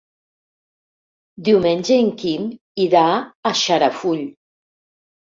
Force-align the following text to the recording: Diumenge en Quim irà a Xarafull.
Diumenge 1.49 1.97
en 2.05 2.09
Quim 2.21 2.47
irà 2.87 3.03
a 3.51 3.53
Xarafull. 3.61 4.25